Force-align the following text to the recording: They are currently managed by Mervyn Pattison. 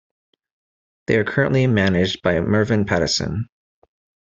They 1.05 1.15
are 1.19 1.23
currently 1.23 1.67
managed 1.67 2.23
by 2.23 2.39
Mervyn 2.39 2.85
Pattison. 2.85 3.45